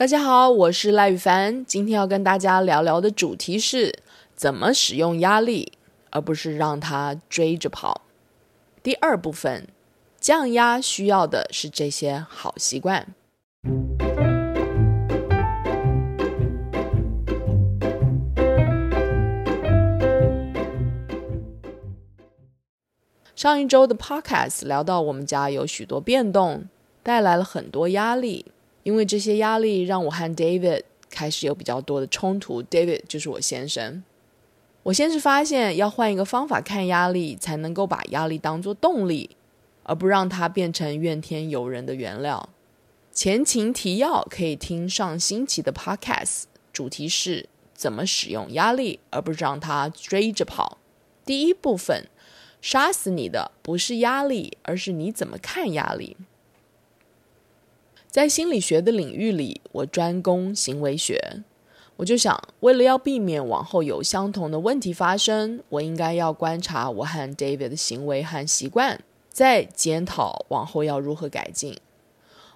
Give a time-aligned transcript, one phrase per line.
[0.00, 1.62] 大家好，我是赖宇凡。
[1.66, 3.94] 今天要跟大家聊聊的主题是
[4.34, 5.74] 怎么使用压力，
[6.08, 8.00] 而不是让它追着跑。
[8.82, 9.68] 第二部分，
[10.18, 13.08] 降压需要的是这些好习惯。
[23.36, 26.64] 上一周的 Podcast 聊到，我们家有许多变动，
[27.02, 28.46] 带来了很多压力。
[28.90, 32.60] 因为这些压力，让我和 David 开始有比较多的冲突。
[32.64, 34.02] David 就是我先生。
[34.82, 39.30] 我先是发现要换一个方法看压力，才能够把压力当作动力，
[39.84, 42.48] 而不让它变成怨天尤人的原料。
[43.12, 50.78] 前情提要可以听上星期的 Podcast，主题是怎么使用压力，而不是让它追着跑。
[51.24, 52.08] 第一部分，
[52.60, 56.16] 杀死你的不是压力，而是你怎么看压力。
[58.10, 61.44] 在心理学的领域里，我专攻行为学。
[61.98, 71.76] 我就想，为了要避免往后有相同的问题发生，我应该要观察我和 David 的行为和习惯，再检讨往后要如何改进。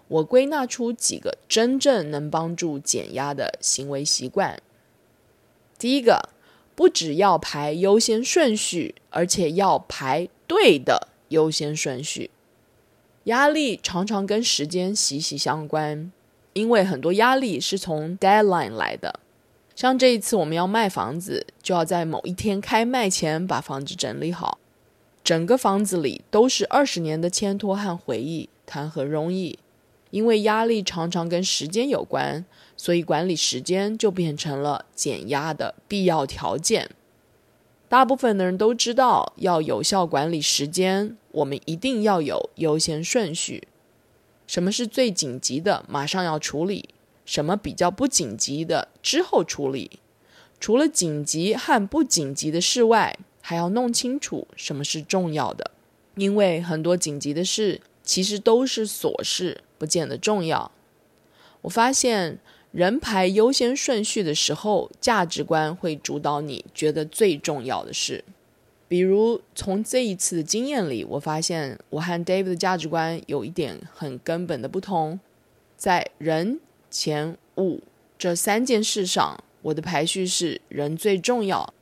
[0.09, 4.61] 我归纳出几个真正能帮助减压的行为习惯。
[5.79, 6.31] 第一个，
[6.75, 12.33] 不只要排优先顺序，而且要排对的优先顺序。
[13.25, 16.13] 压力常常跟时间息息相关，
[16.53, 19.21] 因为很多压力是从 deadline 来的。
[19.75, 24.59] 像这一次我们要卖房子，就要在某一天开卖前把房子整理好。
[25.25, 29.59] 整个房子里都是二十年的牵拖和回忆，谈何容易？
[30.11, 32.45] 因为压力常常跟时间有关，
[32.77, 36.91] 所以管理时间就变成了减压的必要条件。
[37.95, 43.69] 大部分的人都知道，要有效管理时间，我们一定要有优先顺序。
[44.49, 46.89] 什么是最紧急的，马上要处理；
[47.25, 50.01] 什么比较不紧急的，之后处理。
[50.59, 55.71] 除了紧急和不紧急的事外，还要弄清楚什么是重要的。
[56.17, 60.73] 因为很多紧急的事，其实都是琐事，不见得重要。
[61.61, 62.41] 我发现。
[62.75, 68.25] 人排优先顺序的时候，价值观会主导你觉得最重要的事。
[68.89, 75.21] 比如从这一次的经验里，我发现我和 David 的价值观有一点很根本的不同。
[75.77, 76.59] 在人、
[76.91, 77.81] 钱、物
[78.19, 81.73] 这三件事上，我的排序是人最重要，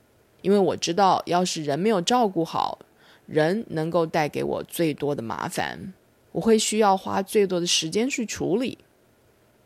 [0.43, 2.77] 因为我知道，要是人没有照顾好，
[3.25, 5.91] 人能够带给我最多的麻烦，
[6.33, 8.77] 我会需要花最多的时间去处理。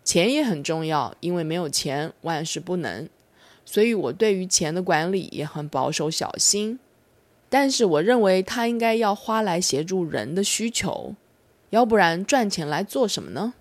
[0.07, 3.09] 钱也很重要，因为没有钱万事不能，
[3.65, 6.79] 所以我对于钱的管理也很保守小心。
[7.49, 11.13] 但是我认为他应该要花来协助人的需求，
[11.71, 13.53] 要不然赚钱来做什么呢？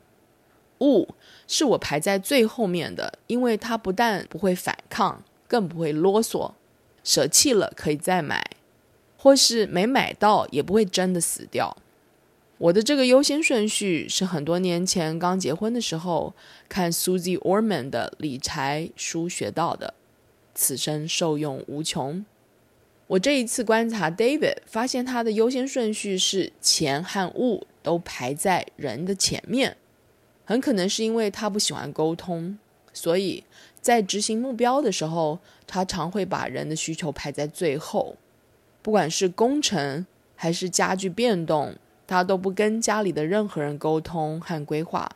[0.79, 1.09] 物
[1.49, 6.53] 是我排在最后面的，因为它不但不会反抗，更不会啰嗦，
[7.03, 8.49] 舍弃了可以再买，
[9.17, 11.77] 或是没买到也不会真的死掉。
[12.59, 16.35] 我的这个优先顺序是很多年前刚结婚的时候
[16.71, 19.93] 看 Susie Orman 的理财书学到的，
[20.55, 22.25] 此生受用无穷。
[23.09, 29.77] 我这一次观察 David，发现他的优先顺序是钱和物都排在人的前面，
[30.47, 32.59] 很可能是因为他不喜欢沟通，
[32.95, 33.45] 所以
[33.83, 38.17] 在执行目标的时候，他常会把人的需求排在最后，
[38.81, 41.77] 不管是工程还是家具变动。
[42.07, 45.11] 他都不跟家里的任何人沟通和规划，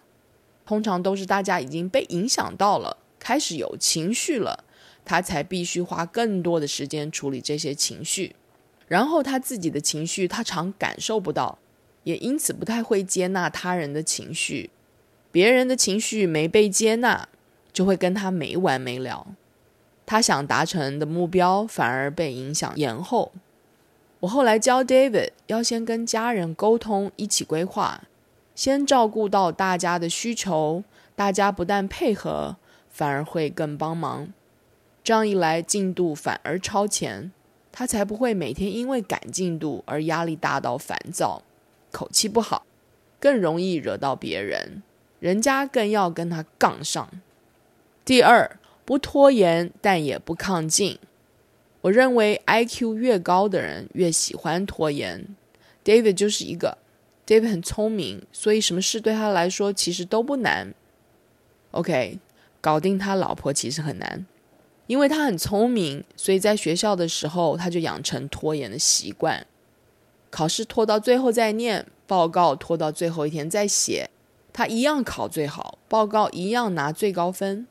[0.66, 4.64] 通常都是大家已经被影响到了，开始有情绪了，
[5.04, 8.34] 他才必须花更多的时间处理这些情绪。
[8.88, 11.58] 然后他自己的情绪，他常感受不到，
[12.02, 14.70] 也因此不太会接纳他人的情绪。
[15.30, 17.28] 别人的情绪没被接纳，
[17.72, 19.28] 就会跟他没完没了。
[20.04, 23.31] 他想达成的目标反而被影响延后。
[24.20, 28.02] 我后来教 David 要先跟家人沟通，一起规划，
[28.55, 30.84] 先照顾到大家的需求，
[31.17, 32.56] 大家不但配合，
[32.90, 34.32] 反而会更帮忙。
[35.02, 37.32] 这样一来，进度反而超前，
[37.72, 41.43] 他才不会每天因为赶进度而压力大到烦躁，
[41.90, 42.67] 口气不好，
[43.19, 44.82] 更容易惹到别人，
[45.19, 47.08] 人家更要跟他杠上。
[48.05, 50.99] 第二，不拖延，但也不抗进。
[51.82, 55.35] 我认为 IQ 越高的人越喜欢拖延。
[55.82, 56.77] David 就是一个
[57.27, 60.75] ，David 很聪明，所以什么事对他来说其实都不难。
[61.71, 62.19] OK，
[62.61, 64.27] 搞定他老婆其实很难，
[64.87, 69.47] 因为他很聪明，所以在学校的时候他就养成拖延的习惯。
[70.31, 74.11] 考试拖到最后再念，报告拖到最后一天再写，
[74.53, 77.67] 他一样考最好，报告一样拿最高分。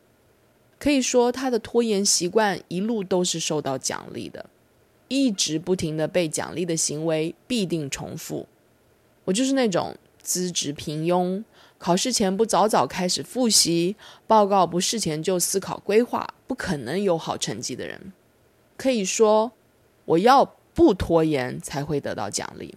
[0.79, 4.49] 可以说，他的拖延习惯一路都是受到奖励的，
[5.09, 8.47] 一直不停的被奖励的行为必定重复。
[9.25, 11.43] 我就是那种资质平庸，
[11.77, 18.13] 考试前不早早开始复习，报告不事前就思考规划，不可能有好成绩的人。
[18.77, 19.51] 可以说，
[20.05, 22.73] 我要不拖延才会得到奖励。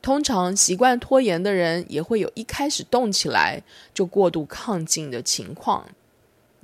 [0.00, 3.62] 通常习惯拖延的人也会有一开始动起来
[3.92, 5.86] 就过度亢进的情况。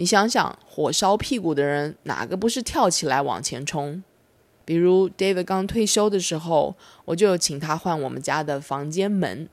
[0.00, 4.02] 你想想，火烧屁股的人哪个不是跳起来往前冲？
[4.64, 6.75] 比如 David 刚退休的时候，
[7.05, 9.47] 我就请他换我们家的房间门，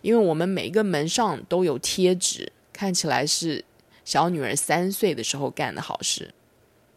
[0.00, 3.64] 因为我们每个门上都有贴纸，看起来是
[4.04, 6.32] 小女儿三岁的时候干的好事。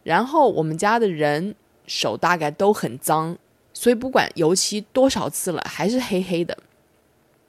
[0.03, 1.55] 然后我们家的人
[1.87, 3.35] 手大概都很脏。
[3.73, 6.55] 所以不管油漆多少次了，还是黑黑的。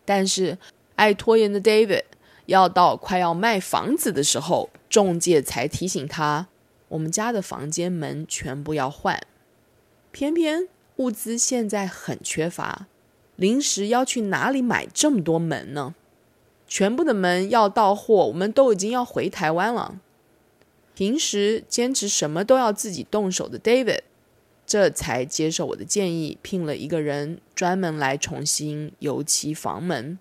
[0.06, 0.56] 但是
[0.94, 2.04] 爱拖延的 David
[2.46, 6.48] 要到快要卖房子的时候，中介才提醒他，
[6.88, 9.20] 我们家的房间门全部要换。
[10.10, 12.86] 偏偏物资现在很缺乏，
[13.36, 15.94] 临时要去哪里买这么多门呢？
[16.66, 20.00] 全部的门要到货，我们都已经要回台湾了。
[20.94, 24.00] 平时坚持什么都要自己动手的 David。
[24.66, 30.18] 这才接受我的建议，聘了一个人专门来重新油漆房门。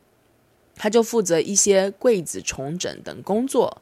[0.76, 3.82] 他就负责一些柜子重整等工作。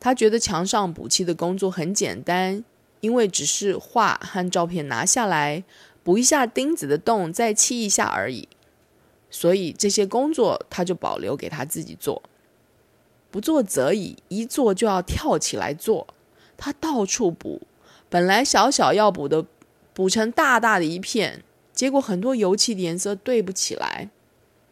[0.00, 2.64] 他觉得墙上补漆的工作很简单，
[3.00, 5.64] 因为只是画和照片拿下来，
[6.02, 8.48] 补一下钉子的洞，再漆一下而已。
[9.30, 12.22] 所以这些工作他就保留给他自己做。
[13.30, 16.06] 不做则已，一做就要跳起来做。
[16.56, 17.62] 他到处补，
[18.08, 19.44] 本来小小要补的。
[19.94, 21.42] 补成大大的一片，
[21.72, 24.08] 结果很多油漆的颜色对不起来，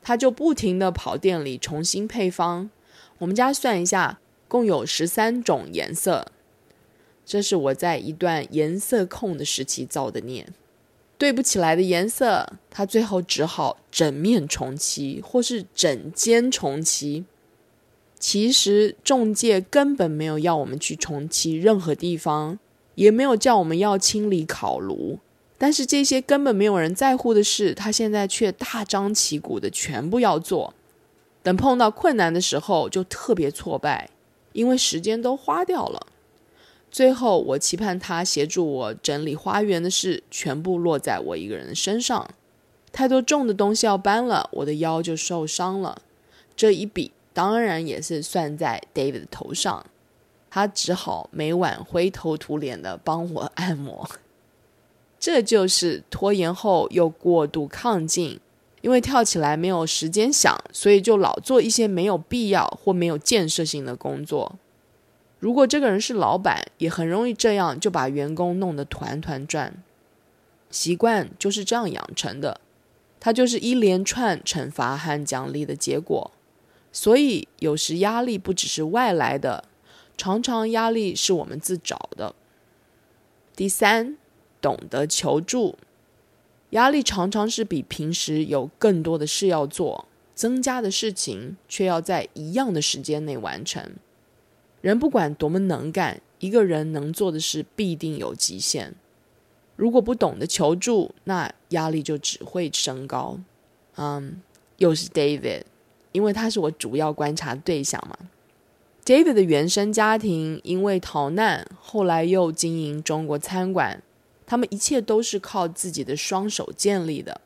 [0.06, 2.70] 他就不停地跑店里重新配方。
[3.18, 6.28] 我们家算一下，共有十三种颜色。
[7.24, 10.46] 这是我在一段颜色控的时期造的孽。
[11.18, 17.24] 对不起来的颜色，他最后只好整面重漆，或是整间重漆。
[18.20, 22.60] 其实中介根本没有要我们去重漆任何地方。
[22.94, 25.18] 也没有叫我们要清理烤炉，
[25.58, 30.74] 但是这些根本没有人在乎的事，他现在却大张旗鼓的全部要做。
[31.42, 34.10] 等碰到困难的时候，就特别挫败，
[34.52, 36.06] 因为时间都花掉了。
[36.90, 42.28] 最后，我期盼他协助我整理花园的事，全部落在我一个人的身上。
[42.92, 46.00] 太多重的东西要搬了，我的腰就受伤了。
[46.56, 49.84] 这一笔当然也是算在 David 的头上。
[50.50, 54.08] 他只好每晚灰头土脸的帮我按摩，
[55.26, 58.38] 这就是拖延后又过度亢进，
[58.80, 64.56] 因为跳起来没有时间想，所以就老做一些没有必要或没有建设性的工作。
[65.40, 69.82] 如果这个人是老板，也很容易这样就把员工弄得团团转。
[70.70, 72.60] 习惯就是这样养成的，
[73.18, 76.30] 它就是一连串惩罚和奖励的结果。
[76.92, 79.64] 所以有时压力不只是外来的。
[80.16, 82.36] 常常压力是我们自找的。
[83.56, 84.16] 第三，
[84.60, 85.76] 懂得求助。
[86.70, 93.92] 压力常常是比平时有更多的事要做，增加的事情却要在一样的时间内完成。
[94.80, 98.94] 人不管多么能干，一个人能做的事必定有极限。
[99.76, 103.38] 如果不懂得求助，那压力就只会升高。
[103.96, 104.40] 嗯，
[104.78, 105.62] 又是 David，
[106.12, 108.16] 因为他是我主要观察对象嘛。
[109.04, 114.02] David 的原生家庭因为逃难，后来又经营中国餐馆，
[114.46, 117.40] 他们一切都是靠自己的双手建立的。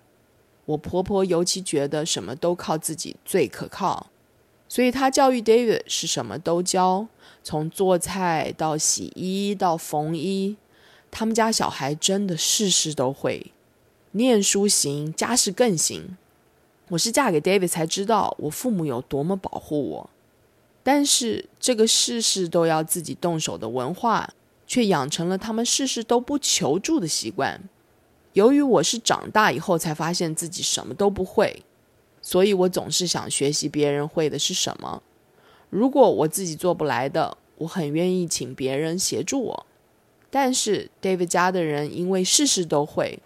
[0.67, 4.09] 我婆婆尤其觉得什么都靠自己最可靠，
[4.69, 7.09] 所以她教育 David 是什么都教，
[7.43, 10.57] 从做菜到洗衣到缝衣，
[11.11, 13.53] 他们家小孩真的事事都会，
[14.13, 16.17] 念书行，家事更行。
[16.91, 20.11] 我是嫁给 David 才知道我父母有多么保护我。
[20.83, 24.33] 但是这个事事都要自己动手的文化，
[24.71, 27.61] 却养成了他们事事都不求助的习惯。
[28.35, 31.65] 由于我是长大以后才发现自己什么都不会，
[32.23, 35.03] 所以我总是想学习别人会的是什么。
[35.71, 39.67] 如果我自己做不来的，我很愿意请别人协助我。
[40.31, 43.19] 但是 David 家的人因为事事都会，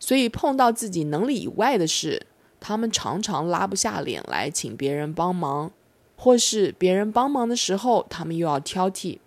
[0.00, 2.26] 所以碰到自己能力以外的事，
[2.58, 5.70] 他们常常拉不下脸来请别人帮忙。
[6.16, 9.20] 或是别人帮忙的时候，他们又要挑剔。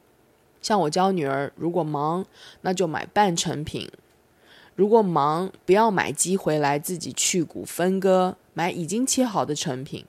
[0.64, 2.26] 像我教女儿，如果忙，
[2.62, 3.88] 那就买半成品；
[4.76, 10.06] 如果忙，不要买机回来自己去骨分割，买已经切好的成品。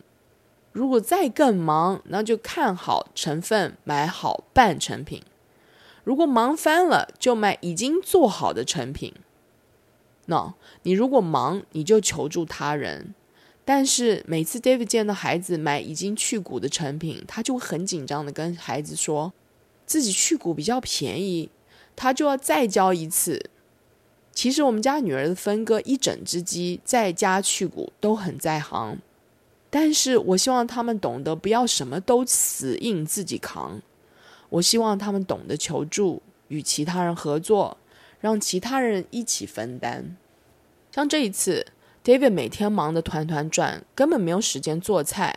[0.73, 5.23] 如果再更忙，那就看好成分，买好半成品。
[6.05, 9.13] 如果忙翻了，就买已经做好的成品。
[10.27, 13.15] 那、no, 你如果忙，你就求助他人。
[13.65, 19.33] 但是每次 David 见到孩子买已经去骨的成品，他就很紧张的跟孩子说，
[19.87, 21.51] 自己去骨比较便宜，
[21.95, 23.51] 他就要再教一次。
[24.33, 28.99] 其实我们家女儿的分割一整只鸡再加去骨都很在行，
[29.71, 33.81] 但是我希望他们懂得不要什么都死硬自己扛。
[34.51, 37.77] 我希望他们懂得求助，与其他人合作，
[38.21, 40.17] 让其他人一起分担。
[40.91, 41.67] 像这一次
[42.05, 45.37] ，David 每天忙得团团转，根本没有时间做菜，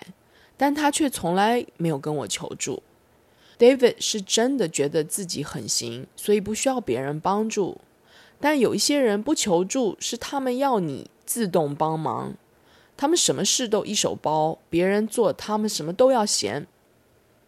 [0.56, 2.84] 但他却从来没有跟我求助。
[3.60, 7.80] David 是真的觉得自己很行，所以不需要别人帮助。
[8.40, 12.36] 但有一些人不求助，是他们要你自动帮忙。
[12.96, 16.68] 他们什么事都一手包，别人做，他们什么都要嫌。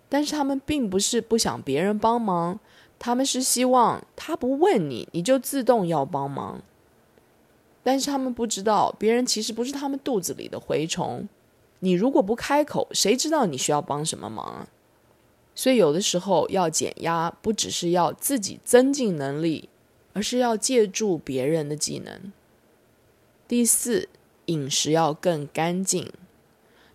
[0.07, 2.59] 但是他们并不是不想别人帮忙，
[2.97, 6.61] 他们是希望他不问你，你就自动要帮忙。
[7.83, 11.29] 但是他们不知道，别人其实不是他们肚子里的蛔虫。
[11.79, 14.67] 你如果不开口，谁知道你需要帮什么忙啊？
[15.59, 19.67] 所以有的时候要减压，不只是要自己增进能力，
[20.13, 22.31] 而是要借助别人的技能。
[23.45, 24.07] 第四，
[24.45, 26.13] 饮食要更干净。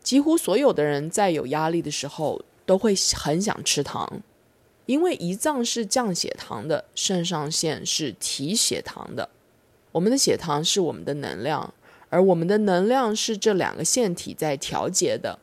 [0.03, 4.23] 几乎所有的人在有压力的时候，都会很想吃糖，
[4.87, 9.29] 因为胰脏是降血糖的，肾上腺是提血糖的。
[9.93, 11.75] 我们的血糖是我们的能量，
[12.09, 15.39] 而我们的能量是这两个腺体在调节的。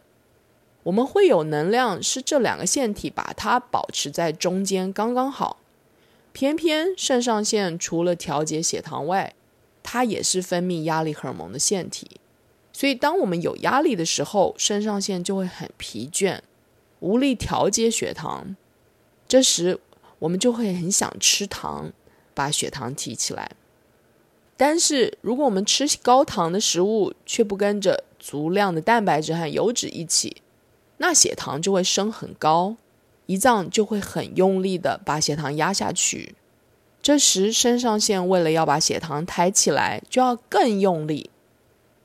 [0.83, 5.57] 我们会有能量，是这两个腺体把它保持在中间刚刚好。
[6.33, 9.33] 偏偏肾上腺除了调节血糖外，
[9.83, 12.09] 它也是分泌压力荷尔蒙的腺体。
[12.73, 16.39] 所以，当我们有压力的时候，肾上腺就会很疲倦。
[17.01, 18.55] 无力调节血糖，
[19.27, 19.79] 这时
[20.19, 21.91] 我们就会很想吃糖，
[22.33, 23.51] 把血糖提起来。
[24.55, 30.37] 但是如果我们吃高糖的食物，却不跟着足量的蛋白质和油脂一起，
[31.01, 32.75] 那血糖就会升很高，
[33.25, 36.35] 胰脏就会很用力的把血糖压下去。
[37.01, 41.31] 这时肾上腺为了要把血糖抬起来，就要更用力。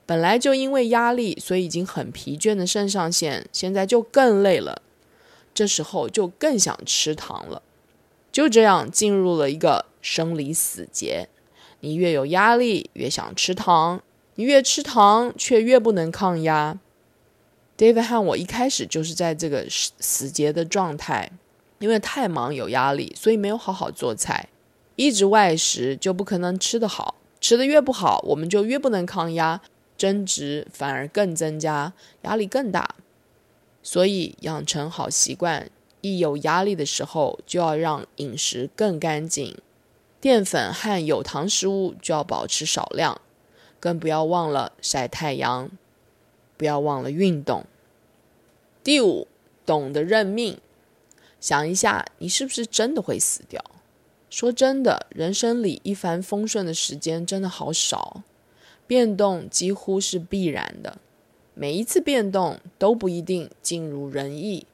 [0.07, 4.81] 本来就因为压力，所以已经很疲倦的肾上腺，现在就更累了。
[5.53, 7.61] 这时候就更想吃糖了，
[8.31, 11.29] 就这样进入了一个生理死结。
[11.81, 13.99] 你越有压力，越想吃糖；
[14.33, 16.79] 你越吃糖，却越不能抗压。
[17.77, 21.31] David 和我一开始就是在这个死死结的状态，
[21.77, 24.49] 因为太忙有压力，所以没有好好做菜，
[24.95, 29.61] 一直外食就不可能吃得好，吃得越不好，我们就越不能抗压，
[29.95, 31.93] 争执反而更增加，
[32.23, 32.95] 压力更大。
[33.83, 35.69] 所以养成好习惯，
[36.01, 39.55] 一有压力的时候，就要让饮食更干净，
[40.19, 43.21] 淀粉和有糖食物就要保持少量，
[43.79, 45.69] 更不要忘了晒太阳，
[46.57, 47.65] 不要忘了运动。
[48.83, 49.27] 第五，
[49.65, 50.57] 懂得认命。
[51.39, 53.63] 想一下，你是不是真的会死掉？
[54.29, 58.23] 说真的，人生里一帆风顺的时间真的好少，
[58.85, 60.97] 变动几乎是必然的。
[61.53, 64.65] 每一次变动都不一定尽如人意，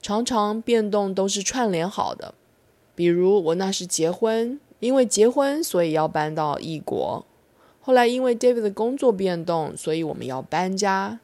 [0.00, 2.34] 常常变动都是串联好的。
[2.94, 7.24] 比如我那时结婚，因为结婚所以要搬到异国，
[7.86, 11.20] 后来因为 David 的工作变动，所以我们要搬家。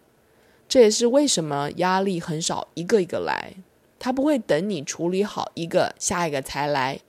[0.68, 3.54] 这也是为什么压力很少一个一个来，
[3.98, 7.00] 他不会等你处理好一个，下一个才来。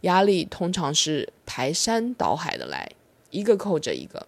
[0.00, 2.90] 压力通常是排山倒海的来，
[3.30, 4.26] 一个扣着一个。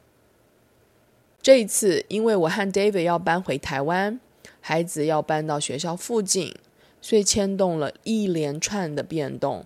[1.42, 4.20] 这一次，因为我和 David 要搬回台湾，
[4.60, 6.54] 孩子要搬到学校附近，
[7.00, 9.64] 所以牵动了一连串的变动。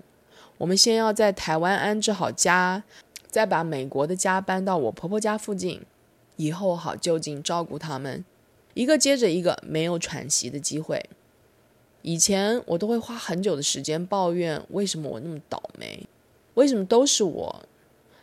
[0.56, 2.84] 我们先要在台湾安置好家，
[3.32, 5.80] 再把美国的家搬到我婆婆家附近，
[6.36, 8.22] 以后好就近照顾他们。
[8.74, 11.02] 一个接着一个，没有喘息的机会。
[12.02, 16.06] 以前我都会花很久的时间抱怨，为什么我那么倒霉？
[16.54, 17.64] 为什么都是我？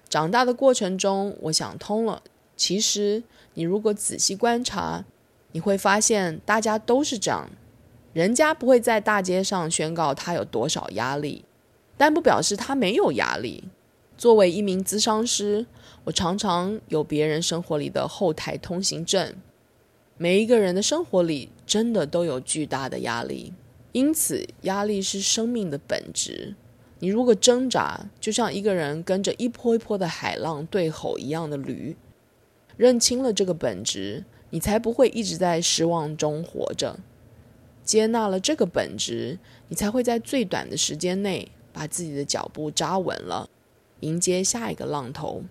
[0.07, 2.21] 长大的过程中，我想通了。
[2.55, 3.23] 其实，
[3.55, 5.05] 你如果仔细观察，
[5.53, 7.49] 你会发现大家都是这样。
[8.13, 11.45] 人家不会在大街上宣告他有多少压力，
[11.97, 13.63] 但不表示他没有压力。
[14.19, 15.65] 作为一名咨商师，
[16.03, 19.33] 我常常有别人生活里的后台通行证。
[20.17, 23.53] 每一个人的生活里真的都有巨大的压力，
[23.93, 26.53] 因此压力是生命的本质。
[26.99, 31.95] 你如果挣扎，就像一个人跟着一波一波的海浪对吼一样的驴。
[32.75, 36.99] 认清了这个本质，你才不会一直在失望中活着。
[37.85, 43.49] 接纳了这个本质，你才会在最短的时间内把自己的脚步扎稳了，
[44.01, 45.43] 迎接下一个浪头。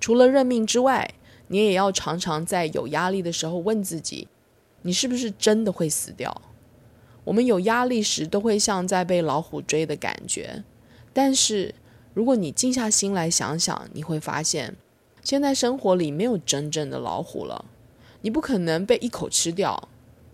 [0.00, 1.14] 除了认命之外，
[1.48, 4.28] 你也要常常在有压力的时候问自己：
[4.82, 6.42] 你是不是真的会死掉？
[7.24, 10.64] 我们有压力时，都会像在被老虎追的感觉。
[11.12, 11.74] 但是，
[12.14, 14.76] 如果你静下心来想想，你会发现，
[15.22, 17.66] 现在生活里没有真正的老虎了。
[18.22, 19.88] 你不可能被一口吃掉，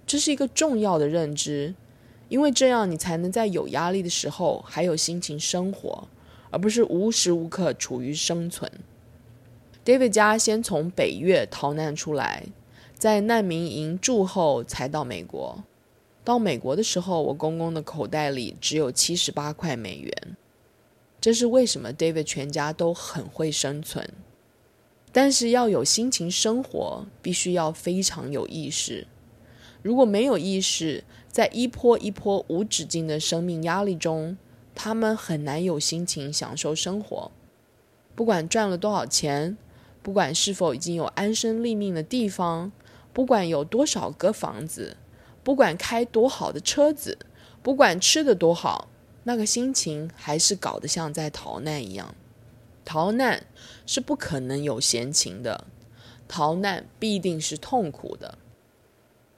[0.07, 1.75] 这是一个重要的认知，
[2.29, 6.09] 因为这样你才能在有压力的时候还有心情生活，
[6.51, 8.71] 而不是无时无刻处于生存。
[9.85, 12.47] David 家先从北越逃难出来，
[12.95, 15.65] 在难民营住后才到美国。
[16.25, 20.37] 到美国的时候，我公公的口袋里只有七十八块美元。
[21.21, 24.09] 这是为什么 David 全家都很会生存，
[25.11, 29.07] 但是要有心情生活，必须要非常有意识。
[29.83, 34.37] 如果没有意识，在一波一波无止境的生命压力中，
[34.81, 37.33] 他们很难有心情享受生活。
[38.15, 39.59] 不管赚了多少钱，
[40.05, 42.71] 不管是否已经有安身立命的地方，
[43.13, 44.97] 不管有多少个房子。
[45.43, 47.19] 不管开多好的车子，
[47.61, 48.89] 不管吃的多好，
[49.25, 52.15] 那个心情还是搞得像在逃难一样。
[52.85, 53.45] 逃难
[53.85, 55.65] 是不可能有闲情的，
[56.29, 58.39] 逃难必定是痛苦的。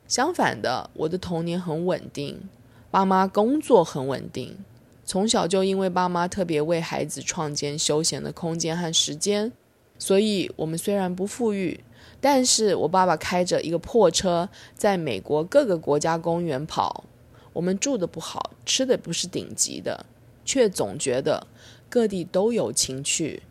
[0.06, 2.50] 相反的，我的童年很稳定，
[2.90, 4.64] 爸妈工作很稳定，
[5.10, 9.50] 从小就因为爸妈特别为孩子创建休闲的空间和时间，
[9.98, 11.80] 所以我们虽然不富裕。
[12.20, 17.02] 但是我爸爸开着一个破车，在美国各个国家公园跑。
[17.52, 20.06] 我们住的不好，吃的不是顶级的，
[20.44, 21.44] 却总觉得
[21.88, 23.42] 各地都有情趣。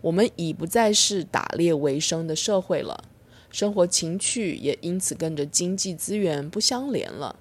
[0.00, 3.02] 我们已不再是打猎为生的社会了，
[3.50, 7.40] 生活情趣也因此跟着经济资源不相连了。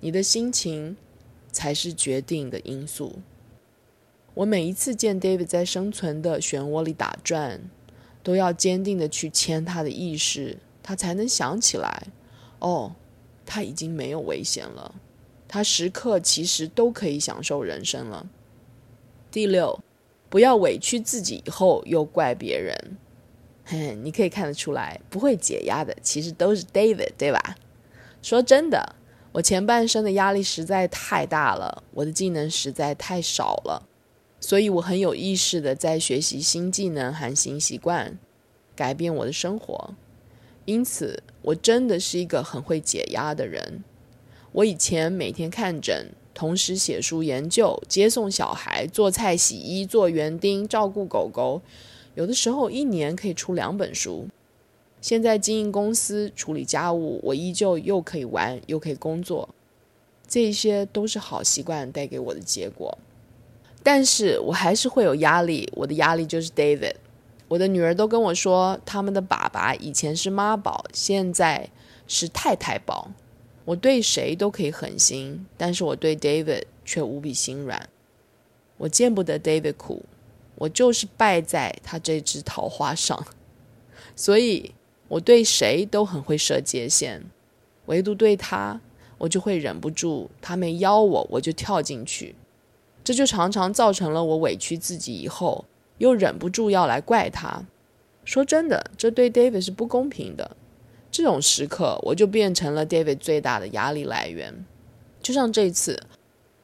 [0.00, 0.96] 你的心情
[1.56, 3.20] 才是决定的因素。
[4.34, 7.62] 我每一次见 David 在生存的漩涡里打转。
[8.26, 12.08] 都要坚定的去牵他的意识，他才能想起来，
[12.58, 12.96] 哦，
[13.44, 14.96] 他已经没有危险了，
[15.46, 18.28] 他时刻其实都可以享受人生了。
[19.30, 19.78] 第六，
[20.28, 22.96] 不要委屈自己以后又怪别人。
[23.64, 27.54] 嘿，你可以看得出来，不会解压的其实都是 David，对吧？
[28.22, 28.96] 说真的，
[29.36, 33.86] 我前半生的压力实在太大了，我的技能实在太少了。
[34.40, 38.18] 所以我很有意识的在学习新技能和新习惯，
[38.74, 39.94] 改变我的生活。
[40.64, 43.84] 因此，我真的是一个很会解压的人。
[44.52, 51.60] 我以前每天看诊，同时写书研究，接送小孩，做菜、洗衣、做园丁，照顾狗狗，
[52.14, 54.28] 有的时候一年可以出两本书。
[55.00, 59.48] 现在经营公司，处理家务，我依旧又可以玩，又可以工作。
[60.26, 62.98] 这些都是好习惯带给我的结果。
[63.82, 66.94] 但是我还是会有压力，我的压力就是 David。
[67.46, 71.70] 我的女儿都跟我说，他们的爸爸以前是妈宝，现在
[72.08, 73.12] 是太太宝。
[73.64, 77.88] 我对谁都可以狠心，但是我对 David 却无比心软。
[78.78, 80.04] 我见不得 David 苦，
[80.56, 83.26] 我就是败在他这只桃花上。
[84.14, 84.72] 所以
[85.08, 87.22] 我对谁都很会设界限，
[87.86, 88.80] 唯独对他，
[89.18, 92.34] 我就会忍不住，他没邀我，我就跳进去。
[93.04, 95.64] 这就常常造成了我委屈自己以后，
[95.98, 97.64] 又忍不住要来怪他。
[98.24, 100.56] 说真的，这对 David 是不公平的。
[101.12, 104.66] 这种时刻，我就变成了 David 最大的压力来源。
[105.22, 106.02] 就像这次，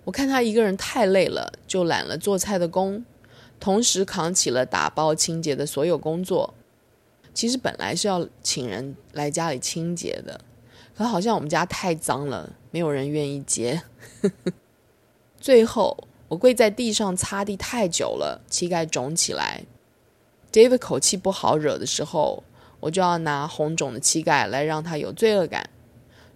[0.04, 3.04] 我看他一个人太累了，就揽了做菜的工，
[3.60, 6.52] 同时扛起了打包清洁的所有工作。
[7.34, 10.40] 其实本来是要请人来家里清洁的，
[10.96, 13.82] 可好像我们家太脏了，没有人愿意接。
[15.40, 16.08] 最后。
[16.28, 19.64] 我跪在地上擦地太久了，膝盖肿起来。
[20.50, 22.42] David 口气不好惹的时候，
[22.80, 25.68] 我就要拿红肿的膝盖来让他有罪恶感。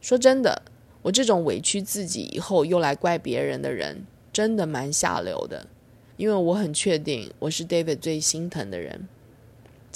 [0.03, 0.61] 说真的，
[1.01, 4.05] 我这种委屈自己以后又来怪别人的人，
[4.35, 5.67] 真的蛮下流的。
[6.19, 9.09] 因为我很确定我是 David 最心疼的人。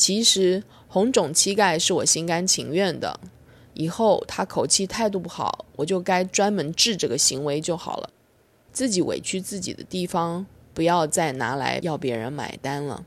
[0.00, 3.20] 其实红肿膝盖是我心甘情愿的。
[3.74, 8.08] 以后他口气态度不好，我就该专门治这个行为就好了。
[8.72, 13.04] 自己委屈自己的地方，不要再拿来要别人买单了。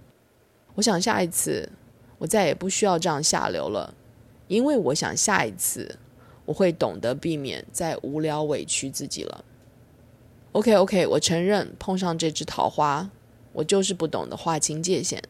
[0.76, 1.72] 我想下一次，
[2.20, 3.96] 我再也不需要这样下流了，
[4.48, 5.98] 因为我想下一次，
[6.46, 9.44] 我会懂得避免再无聊委屈自己了。
[10.52, 13.10] OK OK，我承认碰上这只桃花，
[13.54, 15.24] 我就是不懂得划清界限。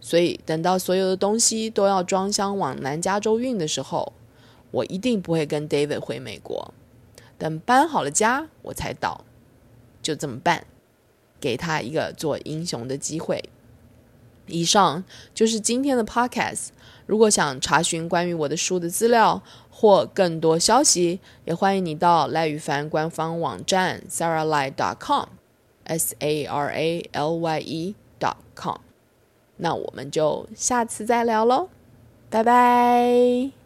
[0.00, 4.12] 所以等到所有的东西都要装箱往南加州运的时候，
[4.70, 6.72] 我一定不会跟 David 回美国。
[7.36, 9.24] 等搬好了家，我才到。
[10.00, 10.64] 就这么办，
[11.40, 13.42] 给他一个做英雄的机会。
[14.46, 16.68] 以上就是今天的 Podcast。
[17.06, 28.87] 如果想查询关于我的书的资料或更多消息，也欢迎你到赖宇凡官方网站 saralye.com，s a r a l y e dot com。
[29.58, 31.68] 那我们就下次再聊喽，
[32.30, 33.57] 拜拜。